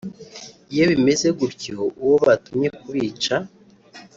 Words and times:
Iyo 0.73 0.83
bimeze 0.91 1.27
gutyo 1.39 1.77
uwo 2.03 2.15
batumye 2.25 2.69
kubica 2.81 3.35